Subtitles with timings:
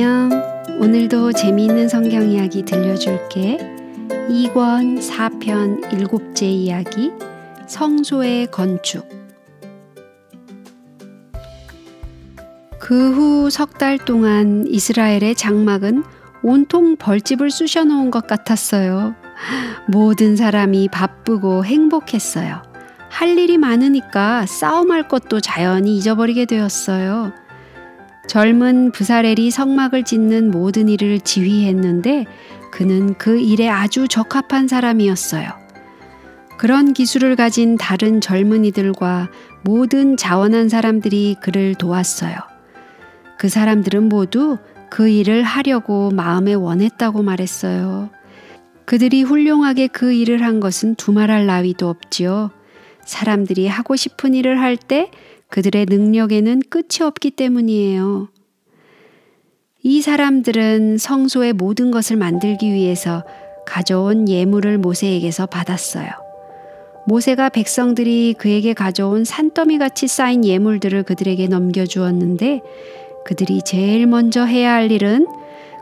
[0.00, 0.30] 안녕.
[0.80, 3.58] 오늘도 재미있는 성경 이야기 들려줄게.
[4.30, 7.10] 2권 4편 7째 이야기
[7.66, 9.08] 성소의 건축.
[12.78, 16.04] 그 후 석 달 동안 이스라엘의 장막은
[16.44, 19.16] 온통 벌집을 쑤셔 놓은 것 같았어요.
[19.88, 22.62] 모든 사람이 바쁘고 행복했어요.
[23.10, 27.32] 할 일이 많으니까 싸움할 것도 자연히 잊어버리게 되었어요.
[28.28, 32.26] 젊은 부사렐이 성막을 짓는 모든 일을 지휘했는데
[32.70, 35.48] 그는 그 일에 아주 적합한 사람이었어요.
[36.58, 39.30] 그런 기술을 가진 다른 젊은이들과
[39.62, 42.34] 모든 자원한 사람들이 그를 도왔어요.
[43.38, 44.58] 그 사람들은 모두
[44.90, 48.10] 그 일을 하려고 마음에 원했다고 말했어요.
[48.84, 52.50] 그들이 훌륭하게 그 일을 한 것은 두말할 나위도 없지요.
[53.06, 55.10] 사람들이 하고 싶은 일을 할 때
[55.48, 58.28] 그들의 능력에는 끝이 없기 때문이에요.
[59.82, 63.24] 이 사람들은 성소의 모든 것을 만들기 위해서
[63.66, 66.08] 가져온 예물을 모세에게서 받았어요.
[67.06, 72.60] 모세가 백성들이 그에게 가져온 산더미 같이 쌓인 예물들을 그들에게 넘겨주었는데
[73.24, 75.26] 그들이 제일 먼저 해야 할 일은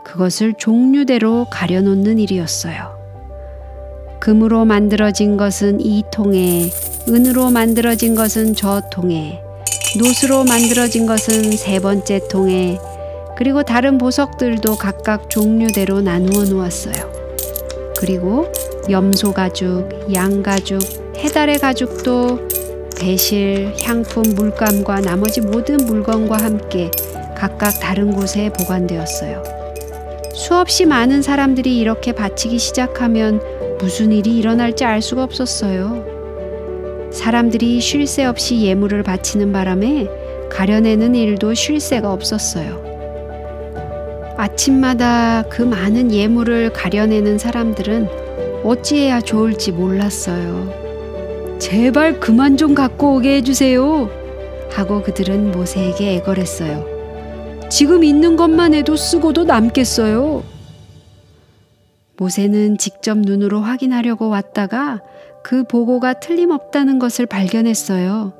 [0.05, 2.95] 그것을 종류대로 가려놓는 일이었어요.
[4.19, 6.69] 금으로 만들어진 것은 이 통에,
[7.09, 9.41] 은으로 만들어진 것은 저 통에,
[9.97, 12.77] 노스로 만들어진 것은 세 번째 통에
[13.35, 17.11] 그리고 다른 보석들도 각각 종류대로 나누어 놓았어요.
[17.97, 18.51] 그리고
[18.89, 20.79] 염소 가죽, 양 가죽,
[21.17, 22.47] 해달의 가죽도
[22.99, 26.91] 배실, 향품, 물감과 나머지 모든 물건과 함께
[27.35, 29.43] 각각 다른 곳에 보관되었어요.
[30.35, 33.41] 수없이 많은 사람들이 이렇게 바치기 시작하면
[33.79, 36.16] 무슨 일이 일어날지 알 수가 없었어요.
[37.17, 40.07] 사람들이 쉴 새 없이 예물을 바치는 바람에
[40.51, 42.85] 가려내는 일도 쉴 새가 없었어요.
[44.37, 48.07] 아침마다 그 많은 예물을 가려내는 사람들은
[48.63, 51.57] 어찌해야 좋을지 몰랐어요.
[51.59, 54.09] 제발 그만 좀 갖고 오게 해주세요.
[54.69, 56.85] 하고 그들은 모세에게 애걸했어요.
[57.69, 60.43] 지금 있는 것만 해도 쓰고도 남겠어요.
[62.17, 65.01] 모세는 직접 눈으로 확인하려고 왔다가
[65.47, 68.33] 그 보고가 틀림없다는 것을 발견했어요.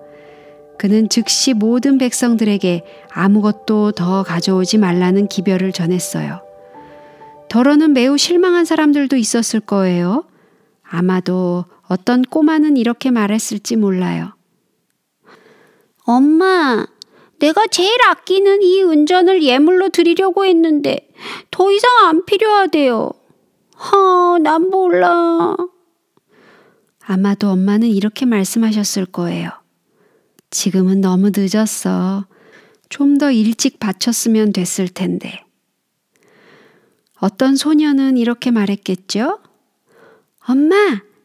[0.78, 6.42] 그는 즉시 모든 백성들에게 아무것도 더 가져오지 말라는 기별을 전했어요.
[7.48, 10.26] 더러는 매우 실망한 사람들도 있었을 거예요.
[10.84, 14.34] 아마도 어떤 꼬마는 이렇게 말했을지 몰라요.
[16.04, 16.86] 엄마,
[17.40, 21.08] 내가 제일 아끼는 이 은전을 예물로 드리려고 했는데
[21.52, 23.12] 더 이상 안 필요하대요.
[23.76, 25.56] 하, 난 몰라.
[27.10, 29.50] 아마도 엄마는 이렇게 말씀하셨을 거예요.
[30.50, 32.26] 지금은 너무 늦었어.
[32.90, 35.44] 좀 더 일찍 바쳤으면 됐을 텐데.
[37.20, 39.40] 어떤 소녀는 이렇게 말했겠죠?
[40.48, 40.76] 엄마,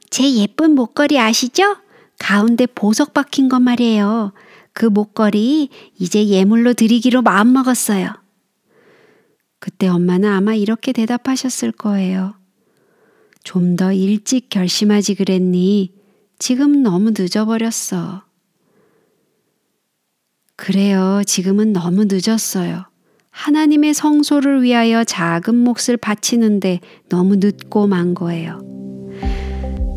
[0.09, 1.77] 제 예쁜 목걸이 아시죠?
[2.19, 4.33] 가운데 보석 박힌 것 말이에요.
[4.73, 5.69] 그 목걸이
[5.99, 8.09] 이제 예물로 드리기로 마음먹었어요.
[9.59, 12.35] 그때 엄마는 아마 이렇게 대답하셨을 거예요.
[13.45, 15.93] 좀 더 일찍 결심하지 그랬니?
[16.39, 18.23] 지금 너무 늦어버렸어.
[20.57, 21.23] 그래요.
[21.27, 22.85] 지금은 너무 늦었어요.
[23.31, 28.59] 하나님의 성소를 위하여 작은 몫을 바치는데 너무 늦고 만 거예요.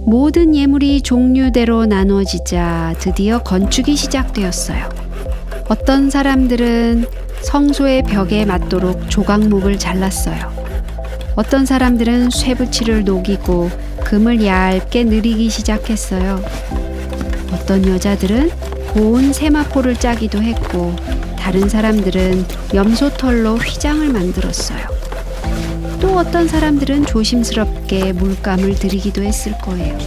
[0.08, 4.90] 모든 예물이 종류대로 나눠지자 드디어 건축이 시작되었어요.
[5.68, 7.06] 어떤 사람들은
[7.42, 10.65] 성소의 벽에 맞도록 조각목을 잘랐어요.
[11.36, 13.70] 어떤 사람들은 쇠붙이를 녹이고
[14.06, 16.42] 금을 얇게 느리기 시작했어요.
[17.52, 18.52] 어떤 여자들은
[18.94, 20.96] 고운 세마포를 짜기도 했고
[21.38, 24.88] 다른 사람들은 염소털로 휘장을 만들었어요.
[26.00, 29.98] 또 어떤 사람들은 조심스럽게 물감을 들이기도 했을 거예요.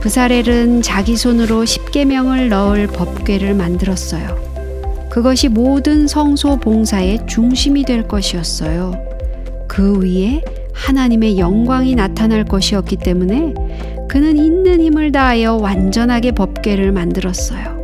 [0.00, 4.42] 부사렐은 자기 손으로 십계명을 넣을 법궤를 만들었어요.
[5.10, 9.13] 그것이 모든 성소 봉사의 중심이 될 것이었어요.
[9.74, 10.40] 그 위에
[10.72, 13.54] 하나님의 영광이 나타날 것이었기 때문에
[14.08, 17.82] 그는 있는 힘을 다하여 완전하게 법궤를 만들었어요.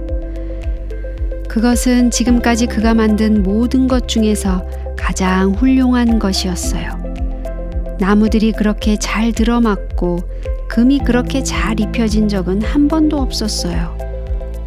[1.49, 4.65] 그것은 지금까지 그가 만든 모든 것 중에서
[4.97, 7.97] 가장 훌륭한 것이었어요.
[7.99, 10.21] 나무들이 그렇게 잘 들어맞고
[10.69, 13.99] 금이 그렇게 잘 입혀진 적은 한 번도 없었어요.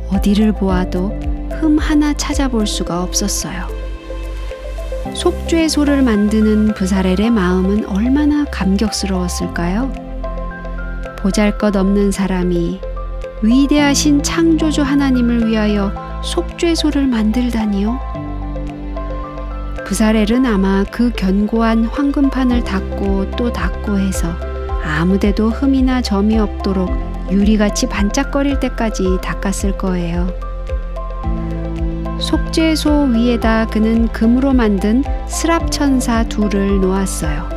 [0.09, 1.17] 어디를 보아도
[1.51, 3.72] 흠 하나 찾아볼 수가 없었어요.
[5.15, 9.93] 속죄소를 만드는 부사렐의 마음은 얼마나 감격스러웠을까요?
[11.19, 12.81] 보잘 것 없는 사람이
[13.43, 15.93] 위대하신 창조주 하나님을 위하여
[16.23, 17.99] 속죄소를 만들다니요?
[19.85, 24.33] 부사렐은 아마 그 견고한 황금판을 닦고 또 닦고 해서
[24.83, 26.89] 아무데도 흠이나 점이 없도록
[27.29, 30.27] 유리같이 반짝거릴 때까지 닦았을 거예요.
[32.23, 37.49] 속죄소 위에다 그는 금으로 만든 스랍천사 둘을 놓았어요.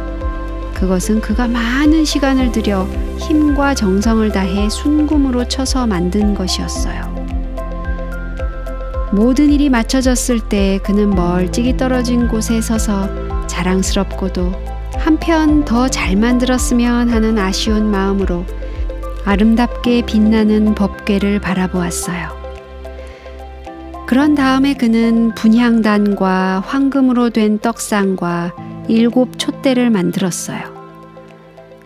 [0.74, 2.86] 그것은 그가 많은 시간을 들여
[3.18, 7.14] 힘과 정성을 다해 순금으로 쳐서 만든 것이었어요.
[9.12, 14.52] 모든 일이 맞춰졌을 때 그는 멀찍이 떨어진 곳에 서서 자랑스럽고도
[14.98, 18.44] 한편 더 잘 만들었으면 하는 아쉬운 마음으로
[19.24, 22.35] 아름답게 빛나는 법궤를 바라보았어요.
[24.06, 28.54] 그런 다음에 그는 분향단과 황금으로 된 떡상과
[28.88, 30.76] 일곱 촛대를 만들었어요.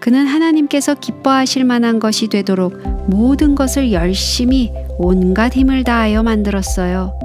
[0.00, 7.18] 그는 하나님께서 기뻐하실 만한 것이 되도록 모든 것을 열심히 온갖 힘을 다하여 만들었어요.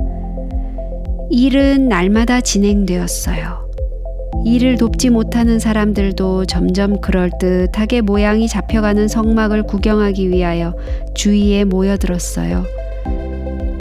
[1.29, 3.65] 일은 날마다 진행되었어요.
[4.45, 10.75] 일을 돕지 못하는 사람들도 점점 그럴듯하게 모양이 잡혀가는 성막을 구경하기 위하여
[11.15, 12.84] 주위에 모여들었어요.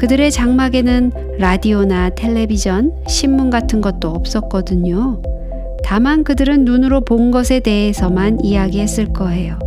[0.05, 5.23] 그들의 장막에는 라디오나 텔레비전, 신문 같은 것도 없었거든요.
[5.83, 9.59] 다만 그들은 눈으로 본 것에 대해서만 이야기했을 거예요.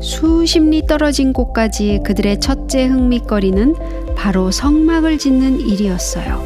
[0.00, 3.74] 수십 리 떨어진 곳까지 그들의 첫째 흥미거리는
[4.16, 6.42] 바로 성막을 짓는 일이었어요.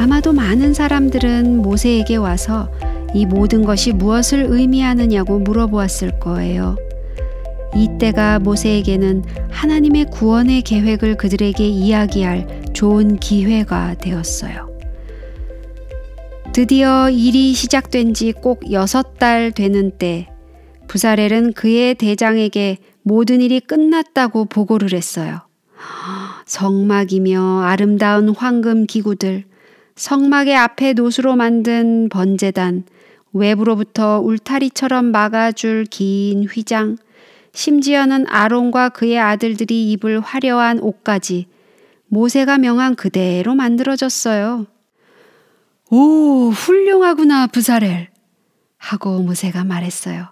[0.00, 2.68] 아마도 많은 사람들은 모세에게 와서
[3.14, 6.74] 이 모든 것이 무엇을 의미하느냐고 물어보았을 거예요.
[7.76, 14.72] 이때가 모세에게는 하나님의 구원의 계획을 그들에게 이야기할 좋은 기회가 되었어요.
[16.52, 20.28] 드디어 일이 시작된 지 꼭 여섯 달 되는 때
[20.86, 25.40] 부사렐은 그의 대장에게 모든 일이 끝났다고 보고를 했어요.
[26.46, 29.44] 성막이며 아름다운 황금 기구들,
[29.96, 32.84] 성막의 앞에 노수로 만든 번제단,
[33.32, 36.98] 외부로부터 울타리처럼 막아줄 긴 휘장,
[37.54, 41.46] 심지어는 아론과 그의 아들들이 입을 화려한 옷까지
[42.08, 44.66] 모세가 명한 그대로 만들어졌어요.
[45.90, 48.08] 오, 훌륭하구나, 부사렐.
[48.76, 50.26] 하고 모세가 말했어요.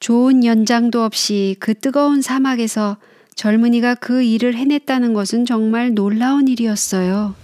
[0.00, 2.96] 좋은 연장도 없이 그 뜨거운 사막에서
[3.36, 7.34] 젊은이가 그 일을 해냈다는 것은 정말 놀라운 일이었어요.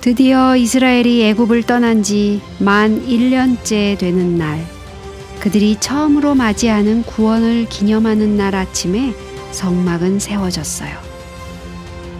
[0.00, 4.64] 드디어 이스라엘이 애굽을 떠난 지 만 1년째 되는 날,
[5.40, 9.14] 그들이 처음으로 맞이하는 구원을 기념하는 날 아침에
[9.52, 10.90] 성막은 세워졌어요.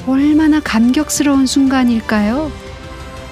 [0.07, 2.51] 얼마나 감격스러운 순간일까요?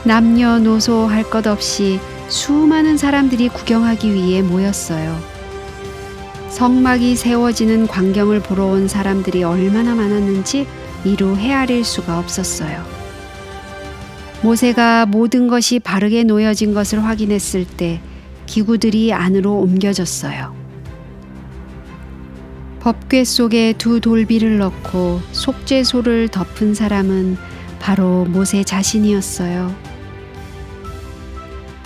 [0.04, 5.16] 남녀노소 할 것 없이 수많은 사람들이 구경하기 위해 모였어요.
[6.50, 10.66] 성막이 세워지는 광경을 보러 온 사람들이 얼마나 많았는지
[11.04, 12.84] 이루 헤아릴 수가 없었어요.
[14.42, 18.00] 모세가 모든 것이 바르게 놓여진 것을 확인했을 때
[18.46, 20.54] 기구들이 안으로 옮겨졌어요.
[22.80, 27.38] 법궤 속에 두 돌비를 넣고 속죄소를 덮은 사람은
[27.80, 29.74] 바로 모세 자신이었어요.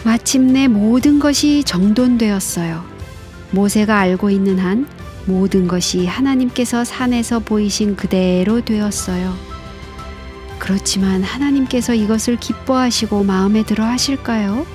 [0.04, 2.84] 마침내 모든 것이 정돈되었어요.
[3.52, 4.86] 모세가 알고 있는 한
[5.26, 9.34] 모든 것이 하나님께서 산에서 보이신 그대로 되었어요.
[10.58, 14.66] 그렇지만 하나님께서 이것을 기뻐하시고 마음에 들어 하실까요?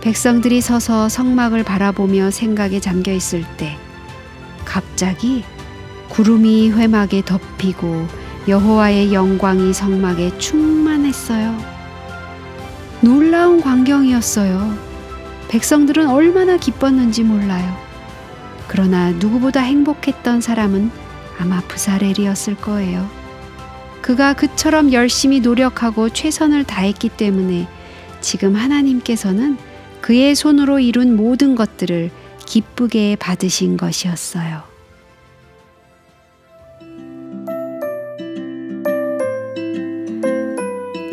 [0.00, 3.76] 백성들이 서서 성막을 바라보며 생각에 잠겨 있을 때
[4.64, 5.44] 갑자기
[6.08, 8.06] 구름이 회막에 덮이고
[8.46, 11.56] 여호와의 영광이 성막에 충만했어요.
[13.00, 14.88] 놀라운 광경이었어요.
[15.48, 17.76] 백성들은 얼마나 기뻤는지 몰라요.
[18.66, 20.90] 그러나 누구보다 행복했던 사람은
[21.38, 23.08] 아마 부사렐이었을 거예요.
[24.00, 27.68] 그가 그처럼 열심히 노력하고 최선을 다했기 때문에
[28.20, 29.58] 지금 하나님께서는
[30.00, 32.10] 그의 손으로 이룬 모든 것들을
[32.46, 34.62] 기쁘게 받으신 것이었어요.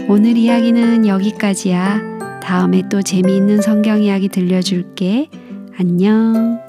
[0.07, 2.39] 오늘 이야기는 여기까지야.
[2.41, 5.29] 다음에 또 재미있는 성경 이야기 들려줄게.
[5.77, 6.64] 안녕.